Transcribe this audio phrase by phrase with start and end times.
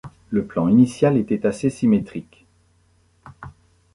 [0.31, 2.47] Le plan initial était assez symétrique.